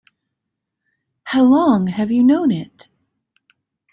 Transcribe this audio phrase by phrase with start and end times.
[1.25, 2.87] How long have you known it?